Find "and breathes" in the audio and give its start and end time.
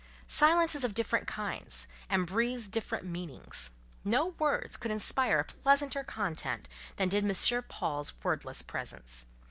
2.09-2.67